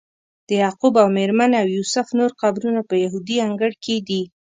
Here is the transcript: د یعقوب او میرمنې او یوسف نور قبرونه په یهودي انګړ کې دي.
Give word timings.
د 0.47 0.49
یعقوب 0.63 0.93
او 1.01 1.07
میرمنې 1.17 1.57
او 1.63 1.67
یوسف 1.77 2.07
نور 2.19 2.31
قبرونه 2.41 2.81
په 2.89 2.95
یهودي 3.03 3.37
انګړ 3.47 3.71
کې 3.83 3.95
دي. 4.07 4.21